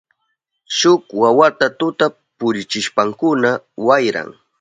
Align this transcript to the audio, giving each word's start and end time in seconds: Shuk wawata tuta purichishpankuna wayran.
Shuk 0.77 1.03
wawata 1.21 1.67
tuta 1.79 2.05
purichishpankuna 2.37 3.49
wayran. 3.87 4.29